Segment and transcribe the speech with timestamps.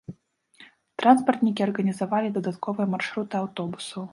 [1.01, 4.01] Транспартнікі арганізавалі дадатковыя маршруты аўтобусаў.